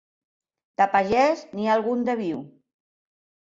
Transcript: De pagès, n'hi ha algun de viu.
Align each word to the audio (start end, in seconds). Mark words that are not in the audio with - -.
De 0.83 0.87
pagès, 0.95 1.45
n'hi 1.53 1.69
ha 1.69 1.77
algun 1.77 2.05
de 2.11 2.19
viu. 2.25 2.43